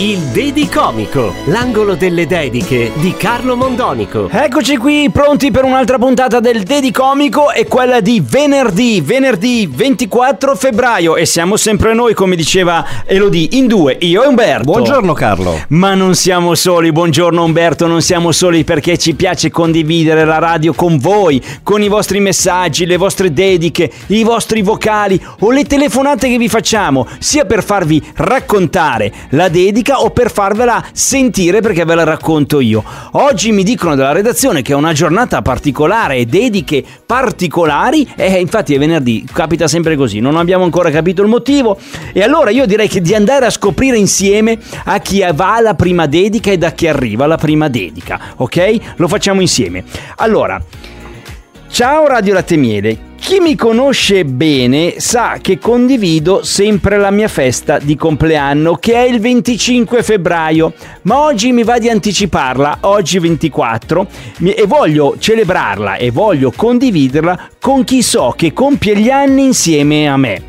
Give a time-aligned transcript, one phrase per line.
[0.00, 4.28] Il Dedicomico, l'angolo delle dediche di Carlo Mondonico.
[4.30, 11.16] Eccoci qui pronti per un'altra puntata del Dedicomico e quella di venerdì, venerdì 24 febbraio
[11.16, 14.70] e siamo sempre noi come diceva Elodie in due, io e Umberto.
[14.70, 15.64] Buongiorno Carlo.
[15.68, 20.74] Ma non siamo soli, buongiorno Umberto, non siamo soli perché ci piace condividere la radio
[20.74, 26.28] con voi, con i vostri messaggi, le vostre dediche, i vostri vocali o le telefonate
[26.28, 31.94] che vi facciamo, sia per farvi raccontare la dedica o per farvela sentire perché ve
[31.94, 32.82] la racconto io.
[33.12, 38.74] Oggi mi dicono dalla redazione che è una giornata particolare e dediche particolari e infatti
[38.74, 41.78] è venerdì, capita sempre così, non abbiamo ancora capito il motivo
[42.12, 46.06] e allora io direi che di andare a scoprire insieme a chi va alla prima
[46.06, 48.76] dedica e da chi arriva alla prima dedica, ok?
[48.96, 49.84] Lo facciamo insieme.
[50.16, 50.62] Allora,
[51.68, 53.07] ciao Radio Latte Miele.
[53.20, 59.06] Chi mi conosce bene sa che condivido sempre la mia festa di compleanno che è
[59.06, 64.06] il 25 febbraio, ma oggi mi va di anticiparla, oggi 24,
[64.38, 70.08] mi- e voglio celebrarla e voglio condividerla con chi so che compie gli anni insieme
[70.08, 70.42] a me.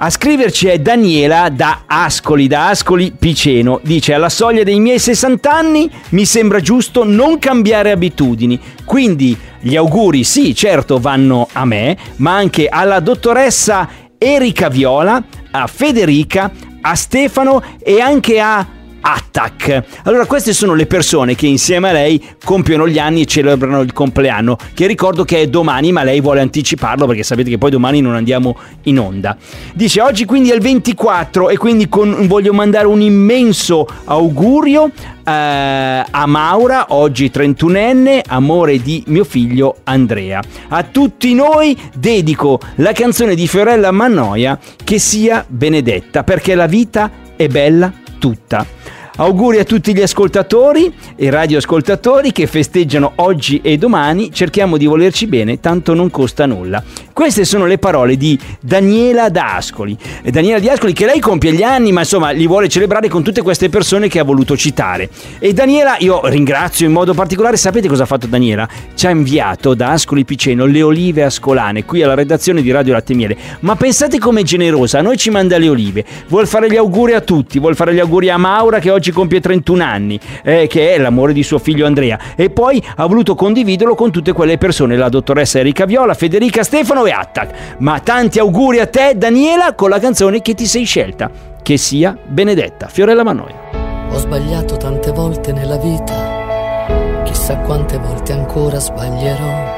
[0.00, 3.80] A scriverci è Daniela da Ascoli, da Ascoli Piceno.
[3.82, 8.60] Dice: Alla soglia dei miei 60 anni mi sembra giusto non cambiare abitudini.
[8.84, 15.66] Quindi gli auguri, sì, certo, vanno a me, ma anche alla dottoressa Erika Viola, a
[15.66, 16.48] Federica,
[16.80, 18.64] a Stefano e anche a
[19.00, 19.82] Attack.
[20.04, 23.92] Allora, queste sono le persone che insieme a lei compiono gli anni e celebrano il
[23.92, 28.00] compleanno, che ricordo che è domani, ma lei vuole anticiparlo perché sapete che poi domani
[28.00, 29.36] non andiamo in onda.
[29.74, 34.90] Dice oggi quindi è il 24 e quindi con- voglio mandare un immenso augurio
[35.24, 40.42] eh, a Maura, oggi 31enne, amore di mio figlio Andrea.
[40.68, 47.10] A tutti noi dedico la canzone di Fiorella Mannoia che sia benedetta, perché la vita
[47.36, 48.77] è bella tutta.
[49.20, 54.30] Auguri a tutti gli ascoltatori e radioascoltatori che festeggiano oggi e domani.
[54.32, 56.80] Cerchiamo di volerci bene, tanto non costa nulla.
[57.12, 59.98] Queste sono le parole di Daniela da Ascoli.
[60.22, 63.24] E Daniela di Ascoli che lei compie gli anni, ma insomma li vuole celebrare con
[63.24, 65.10] tutte queste persone che ha voluto citare.
[65.40, 68.68] E Daniela, io ringrazio in modo particolare, sapete cosa ha fatto Daniela?
[68.94, 73.14] Ci ha inviato da Ascoli Piceno le olive ascolane qui alla redazione di Radio Latte
[73.14, 73.36] Miele.
[73.60, 76.04] Ma pensate com'è generosa, a noi ci manda le olive.
[76.28, 79.40] Vuol fare gli auguri a tutti, vuol fare gli auguri a Maura che oggi compie
[79.40, 82.18] 31 anni, eh, che è l'amore di suo figlio Andrea.
[82.36, 87.04] E poi ha voluto condividerlo con tutte quelle persone, la dottoressa Erika Viola, Federica Stefano
[87.06, 87.76] e Attac.
[87.78, 91.30] Ma tanti auguri a te Daniela con la canzone che ti sei scelta.
[91.62, 92.88] Che sia benedetta.
[92.88, 93.88] Fiorella Mannoia.
[94.10, 99.76] Ho sbagliato tante volte nella vita, chissà quante volte ancora sbaglierò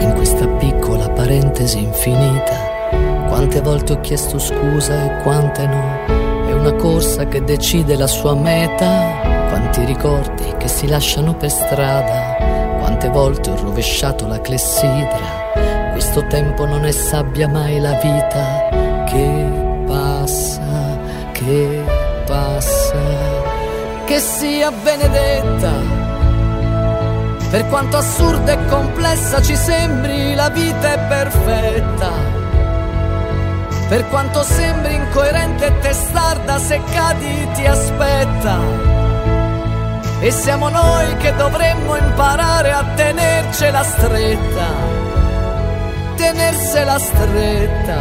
[0.00, 2.88] in questa piccola parentesi infinita.
[3.28, 6.29] Quante volte ho chiesto scusa e quante no.
[6.60, 9.48] Una corsa che decide la sua meta.
[9.48, 12.36] Quanti ricordi che si lasciano per strada.
[12.78, 15.48] Quante volte ho rovesciato la clessidra.
[15.92, 20.98] Questo tempo non è sabbia mai la vita che passa,
[21.32, 21.82] che
[22.26, 23.40] passa
[24.10, 25.72] che sia benedetta.
[27.48, 32.29] Per quanto assurda e complessa ci sembri, la vita è perfetta.
[33.90, 38.58] Per quanto sembri incoerente e testarda, se cadi ti aspetta.
[40.20, 44.66] E siamo noi che dovremmo imparare a tenercela stretta.
[46.14, 47.96] Tenersela stretta.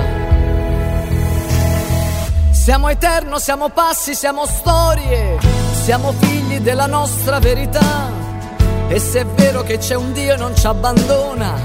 [2.51, 5.39] Siamo eterno, siamo passi, siamo storie,
[5.81, 8.11] siamo figli della nostra verità.
[8.89, 11.56] E se è vero che c'è un Dio e non ci abbandona,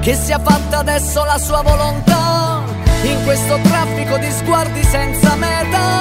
[0.00, 2.43] che sia fatta adesso la sua volontà.
[3.04, 6.00] In questo traffico di sguardi senza meta,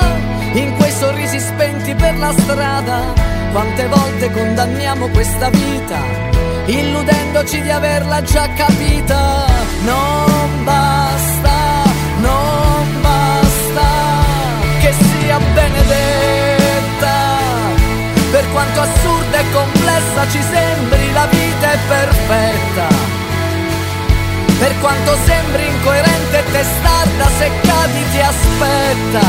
[0.54, 3.14] in quei sorrisi spenti per la strada,
[3.52, 6.00] quante volte condanniamo questa vita,
[6.66, 9.46] illudendoci di averla già capita.
[9.84, 11.84] Non basta,
[12.22, 13.86] non basta
[14.80, 17.16] che sia benedetta.
[18.32, 23.13] Per quanto assurda e complessa ci sembri, la vita è perfetta.
[24.60, 29.28] Per quanto sembri incoerente e testarda, se cadi ti aspetta.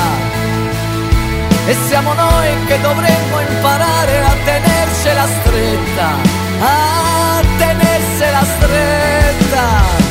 [1.67, 6.09] E siamo noi che dovremmo imparare a tenercela stretta,
[6.61, 10.04] a tenersela stretta.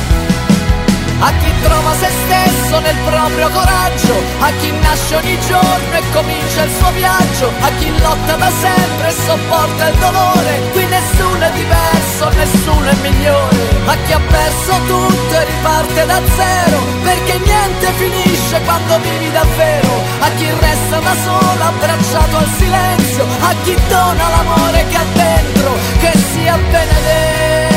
[1.64, 6.90] Trova se stesso nel proprio coraggio, a chi nasce ogni giorno e comincia il suo
[6.92, 12.86] viaggio, a chi lotta da sempre e sopporta il dolore, qui nessuno è diverso, nessuno
[12.86, 13.56] è migliore,
[13.86, 19.92] a chi ha perso tutto e riparte da zero, perché niente finisce quando vivi davvero,
[20.20, 25.72] a chi resta da solo abbracciato al silenzio, a chi dona l'amore che ha dentro,
[25.98, 27.73] che sia benedetta.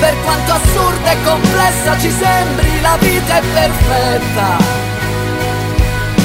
[0.00, 4.56] Per quanto assurda e complessa ci sembri, la vita è perfetta.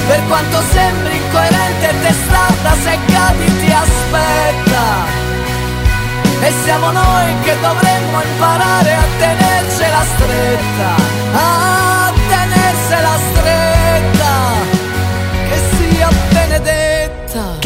[0.07, 4.83] Per quanto sembri incoerente e testarda, se cadi ti aspetta.
[6.41, 10.95] E siamo noi che dovremmo imparare a tenercela stretta,
[11.33, 11.84] a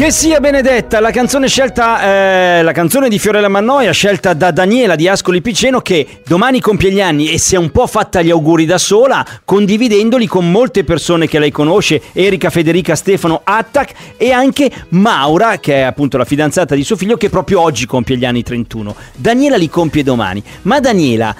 [0.00, 4.94] Che sia benedetta, la canzone scelta, eh, la canzone di Fiorella Mannoia, scelta da Daniela
[4.94, 8.30] di Ascoli Piceno, che domani compie gli anni e si è un po' fatta gli
[8.30, 14.30] auguri da sola, condividendoli con molte persone che lei conosce, Erika, Federica, Stefano, Attac e
[14.30, 18.24] anche Maura, che è appunto la fidanzata di suo figlio, che proprio oggi compie gli
[18.24, 18.96] anni 31.
[19.14, 20.42] Daniela li compie domani.
[20.62, 21.36] Ma Daniela,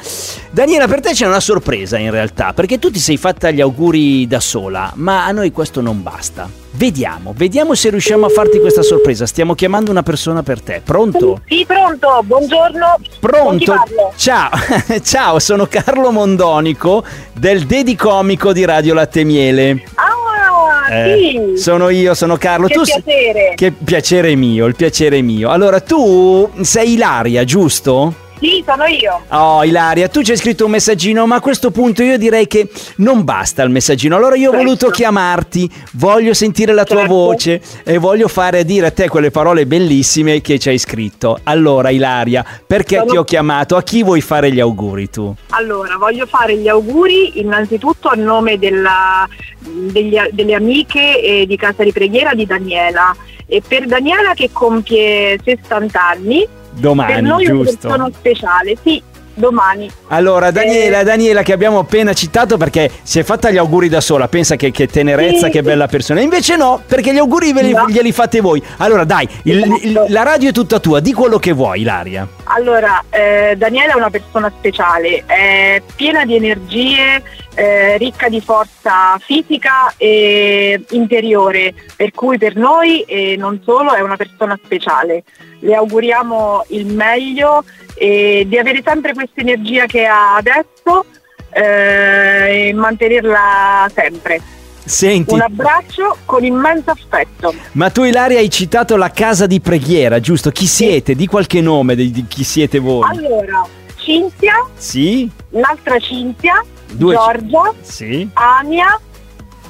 [0.50, 4.26] Daniela, per te c'è una sorpresa in realtà, perché tu ti sei fatta gli auguri
[4.26, 6.69] da sola, ma a noi questo non basta.
[6.72, 9.26] Vediamo, vediamo se riusciamo a farti questa sorpresa.
[9.26, 10.80] Stiamo chiamando una persona per te.
[10.84, 11.40] Pronto?
[11.48, 12.98] Sì, pronto, buongiorno.
[13.18, 13.74] Pronto?
[14.16, 14.50] Ciao,
[15.02, 19.82] ciao, sono Carlo Mondonico del Dedicomico di Radio Latte Miele.
[19.96, 21.60] Ah, Eh, sì.
[21.60, 22.68] Sono io, sono Carlo.
[22.68, 23.52] Che tu sei- piacere.
[23.56, 25.50] Che piacere mio, il piacere mio.
[25.50, 28.14] Allora, tu sei Ilaria, giusto?
[28.40, 29.20] Sì, sono io.
[29.28, 32.70] Oh, Ilaria, tu ci hai scritto un messaggino, ma a questo punto io direi che
[32.96, 34.16] non basta il messaggino.
[34.16, 34.64] Allora io ho Certo.
[34.64, 37.12] voluto chiamarti, voglio sentire la tua Certo.
[37.14, 41.38] voce e voglio fare dire a te quelle parole bellissime che ci hai scritto.
[41.42, 43.76] Allora, Ilaria, perché Sono- ti ho chiamato?
[43.76, 45.34] A chi vuoi fare gli auguri tu?
[45.50, 49.28] Allora, voglio fare gli auguri innanzitutto a nome della-
[49.58, 53.14] degli- delle amiche eh, di Casa di Preghiera di Daniela.
[53.46, 57.88] E per Daniela che compie 60 anni, per Domani, noi è una giusto?
[57.88, 58.76] persona speciale.
[58.82, 59.02] Sì,
[59.34, 59.90] domani.
[60.08, 64.00] Allora, Daniela, Eh, Daniela che abbiamo appena citato perché si è fatta gli auguri da
[64.00, 66.20] sola, pensa che, che tenerezza, Sì, che bella persona.
[66.20, 67.86] Invece no, perché gli auguri ve li, No.
[67.88, 68.62] glieli fate voi.
[68.78, 70.06] Allora, dai, il- il- Esatto.
[70.12, 72.26] la radio è tutta tua, di quello che vuoi, Ilaria.
[72.44, 77.22] Allora, eh, Daniela è una persona speciale, è piena di energie,
[77.54, 84.00] eh, ricca di forza fisica e interiore, per cui per noi e non solo è
[84.00, 85.22] una persona speciale.
[85.60, 87.64] Le auguriamo il meglio
[87.94, 91.04] e di avere sempre questa energia che ha adesso
[91.52, 94.40] eh, e mantenerla sempre.
[94.82, 97.54] Senti, Un abbraccio con immenso affetto.
[97.72, 100.50] ma tu Ilaria hai citato la casa di preghiera, giusto?
[100.50, 101.14] Chi siete?
[101.14, 103.06] Di qualche nome di, di chi siete voi?
[103.08, 103.64] Allora,
[103.96, 105.30] Cinzia, Sì?
[105.50, 108.28] l'altra Cinzia, Due- Giorgia, Sì?
[108.32, 108.98] Ania,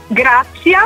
[0.06, 0.80] Grazia,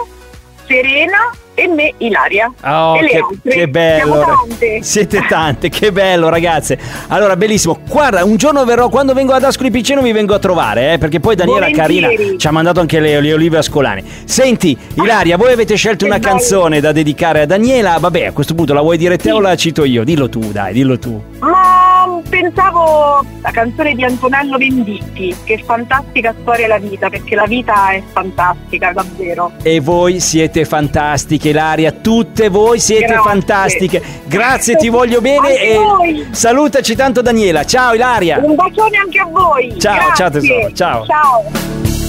[0.67, 2.53] Serena e me Ilaria.
[2.65, 3.51] Oh, e le che, altre.
[3.53, 4.15] che bello!
[4.15, 4.83] Siamo tante.
[4.83, 6.79] Siete tante, che bello ragazze.
[7.09, 7.79] Allora, bellissimo.
[7.89, 11.21] Guarda, un giorno verrò, quando vengo ad Ascoli Piceno vi vengo a trovare, eh, perché
[11.21, 12.17] poi Daniela Volentieri.
[12.17, 14.03] Carina ci ha mandato anche le, le olive ascolane.
[14.25, 17.99] Senti, Ilaria, voi avete scelto una canzone da dedicare a Daniela.
[17.99, 20.03] Vabbè, a questo punto la vuoi dire te o la cito io?
[20.03, 21.23] Dillo tu, dai, dillo tu.
[21.41, 21.84] Ma
[22.29, 28.03] pensavo la canzone di Antonello Venditti, che fantastica storia la vita, perché la vita è
[28.13, 29.53] fantastica, davvero.
[29.63, 33.23] E voi siete fantastiche, Ilaria, tutte voi siete Grazie.
[33.31, 34.03] fantastiche.
[34.27, 36.27] Grazie, ti voglio bene Anche e voi.
[36.31, 37.65] salutaci tanto Daniela.
[37.65, 38.39] Ciao Ilaria.
[38.43, 39.79] Un bacione anche a voi.
[39.79, 40.15] Ciao, Grazie.
[40.15, 41.07] ciao tesoro, ciao.
[41.07, 41.45] Ciao.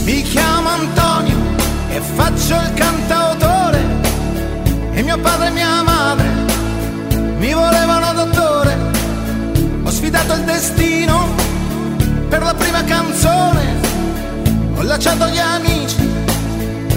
[0.05, 1.35] Mi chiamo Antonio
[1.89, 3.79] e faccio il cantautore
[4.93, 6.27] e mio padre e mia madre
[7.37, 8.54] mi volevano dottore.
[10.15, 11.27] Sfidato il destino
[12.29, 13.81] per la prima canzone,
[14.73, 16.09] ho lasciato gli amici,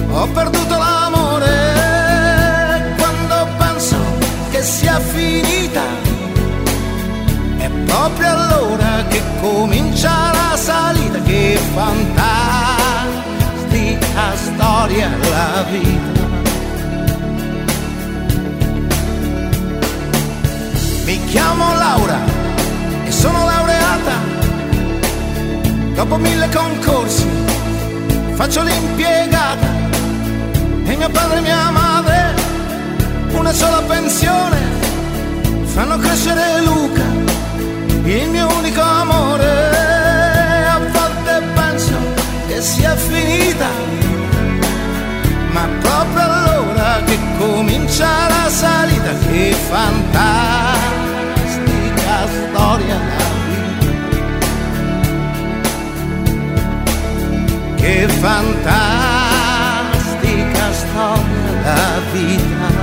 [0.08, 1.74] ho perduto l'amore.
[2.96, 3.96] Quando penso
[4.50, 5.82] che sia finita,
[7.56, 12.36] è proprio allora che comincia la salita, che fantastica
[14.36, 16.26] storia la vita.
[21.04, 22.37] Mi chiamo Laura
[23.18, 24.16] sono laureata.
[25.94, 27.26] Dopo mille concorsi
[28.34, 29.66] faccio l'impiegata
[30.84, 32.34] e mio padre e mia madre
[33.32, 34.56] una sola pensione
[35.64, 37.02] fanno crescere Luca,
[38.04, 40.66] il mio unico amore.
[40.68, 41.96] A volte penso
[42.46, 43.66] che sia finita,
[45.50, 50.67] ma proprio allora che comincia la salita, che fantastica
[58.06, 59.92] fantastica
[60.72, 62.77] storia la vita.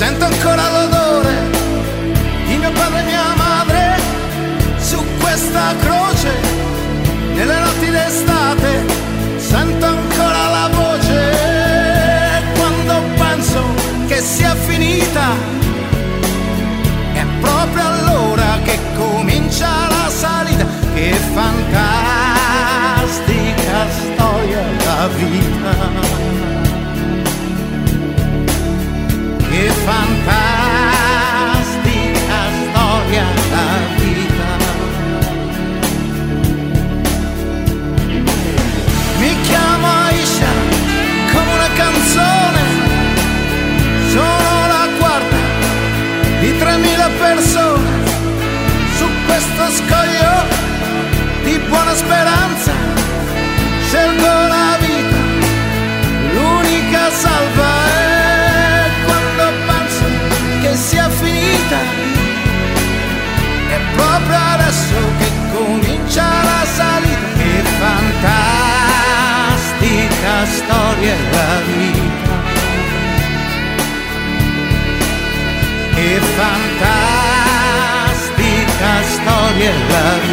[0.00, 0.99] sento ancora l'odore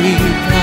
[0.08, 0.57] You.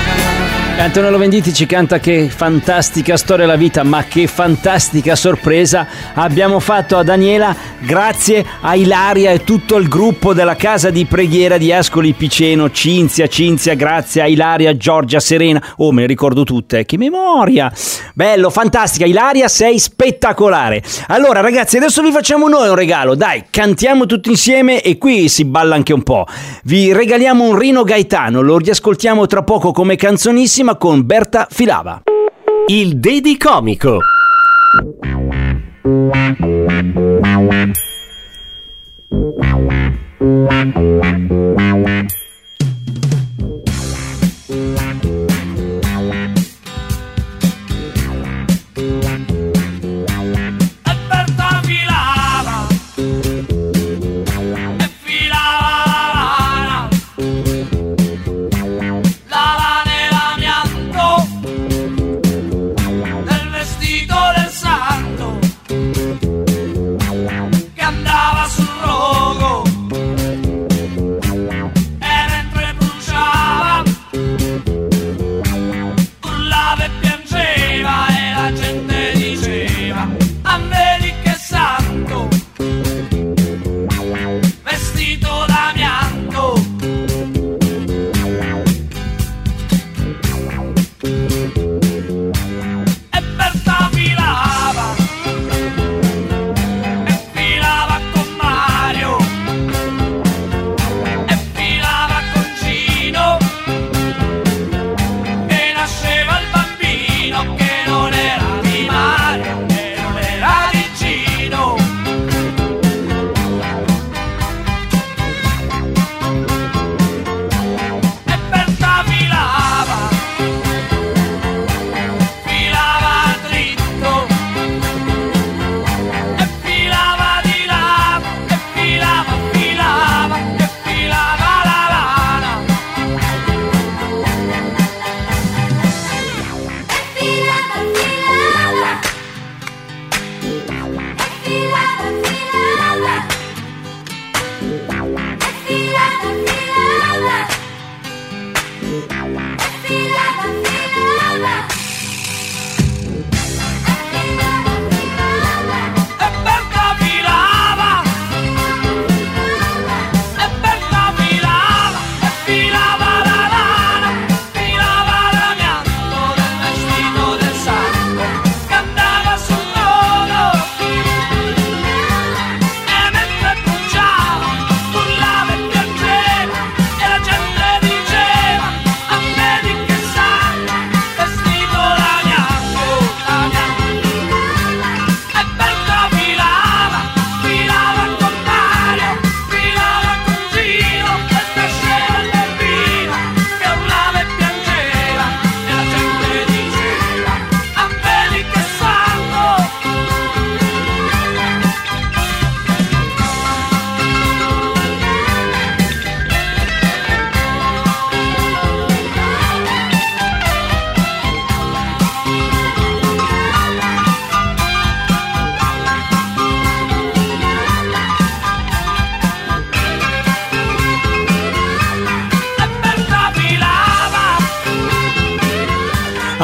[0.77, 6.97] Antonello Venditti ci canta che fantastica storia la vita, ma che fantastica sorpresa abbiamo fatto
[6.97, 12.11] a Daniela grazie a Ilaria e tutto il gruppo della casa di preghiera di Ascoli
[12.11, 17.71] Piceno, Cinzia, Cinzia, grazie a Ilaria, Giorgia, Serena, oh me le ricordo tutte, che memoria!
[18.13, 20.83] Bello, fantastica, Ilaria sei spettacolare.
[21.07, 25.45] Allora ragazzi, adesso vi facciamo noi un regalo, dai, cantiamo tutti insieme e qui si
[25.45, 26.25] balla anche un po'.
[26.63, 32.01] Vi regaliamo un Rino Gaetano, lo riascoltiamo tra poco come canzonissimo prima con Berta Filava.
[32.67, 33.99] Il Dedi Comico.
[44.57, 44.94] Wow.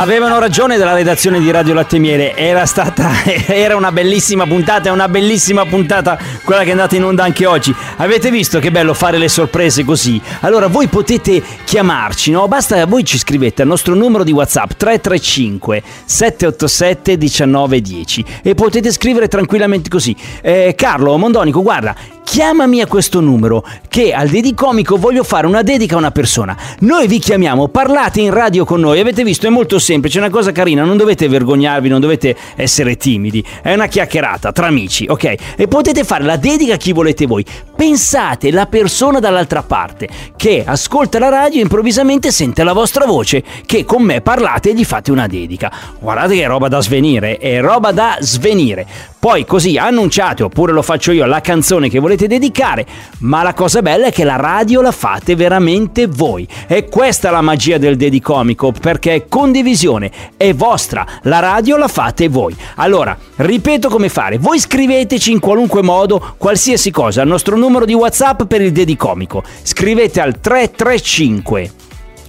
[0.02, 3.12] Avevano ragione della redazione di Radio Latte e Miele, era stata
[3.46, 7.46] era una bellissima puntata, è una bellissima puntata quella che è andata in onda anche
[7.46, 7.72] oggi.
[7.98, 10.20] Avete visto che bello fare le sorprese così?
[10.40, 12.48] Allora voi potete chiamarci, no?
[12.48, 19.28] Basta voi ci scrivete al nostro numero di WhatsApp 335 787 1910 e potete scrivere
[19.28, 20.16] tranquillamente così.
[20.42, 25.96] Eh, Carlo Mondonico, guarda, chiamami a questo numero che al Dedicomico voglio fare una dedica
[25.96, 26.56] a una persona.
[26.80, 29.00] Noi vi chiamiamo, parlate in radio con noi.
[29.00, 32.98] Avete visto, è molto semplice, è una cosa carina, non dovete vergognarvi, non dovete essere
[32.98, 33.44] timidi.
[33.62, 35.36] È una chiacchierata tra amici, ok?
[35.56, 37.46] E potete fare la dedica a chi volete voi.
[37.76, 43.44] Pensate la persona dall'altra parte che ascolta la radio e improvvisamente sente la vostra voce
[43.66, 45.72] che con me parlate e gli fate una dedica.
[46.00, 49.11] Guardate che roba da svenire, è roba da svenire.
[49.22, 52.88] Poi così annunciate, oppure lo faccio io, la canzone che volete dedicare,
[53.20, 56.48] ma la cosa bella è che la radio la fate veramente voi.
[56.66, 62.30] E questa è la magia del Dedicomico, perché condivisione, è vostra, la radio la fate
[62.30, 62.56] voi.
[62.78, 67.94] Allora, ripeto come fare, voi scriveteci in qualunque modo, qualsiasi cosa, al nostro numero di
[67.94, 69.44] WhatsApp per il Dedicomico.
[69.62, 71.72] Scrivete al 335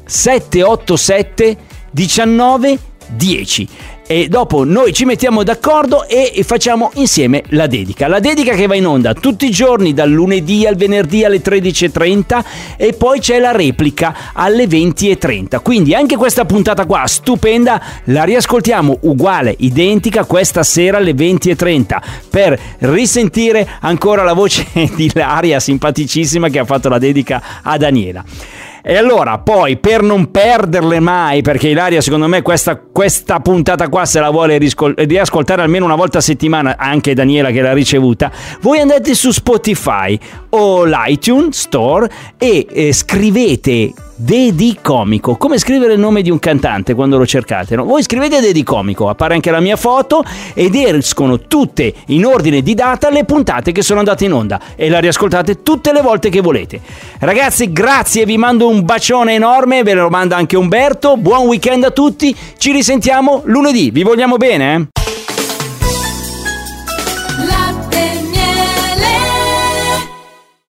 [0.04, 1.56] 787
[1.90, 3.68] 19 10
[4.06, 8.08] e dopo noi ci mettiamo d'accordo e facciamo insieme la dedica.
[8.08, 12.44] La dedica che va in onda tutti i giorni dal lunedì al venerdì alle 13.30
[12.76, 15.62] e poi c'è la replica alle 20.30.
[15.62, 22.60] Quindi anche questa puntata qua stupenda la riascoltiamo uguale, identica questa sera alle 20.30 per
[22.80, 28.22] risentire ancora la voce di Laria simpaticissima che ha fatto la dedica a Daniela.
[28.84, 34.04] E allora, poi, per non perderle mai, perché Ilaria, secondo me, questa, questa puntata qua
[34.04, 38.80] se la vuole riascoltare almeno una volta a settimana, anche Daniela che l'ha ricevuta, voi
[38.80, 40.18] andate su Spotify
[40.50, 43.92] o l'iTunes Store e eh, scrivete
[44.24, 47.74] Dedi Comico, come scrivere il nome di un cantante quando lo cercate.
[47.74, 47.84] No?
[47.84, 50.22] Voi scrivete Dedi Comico, appare anche la mia foto
[50.54, 54.88] ed escono tutte in ordine di data le puntate che sono andate in onda e
[54.88, 56.80] la riascoltate tutte le volte che volete.
[57.18, 61.16] Ragazzi, grazie, vi mando un bacione enorme, ve lo manda anche Umberto.
[61.16, 64.74] Buon weekend a tutti, ci risentiamo lunedì, vi vogliamo bene?
[64.74, 65.21] Eh?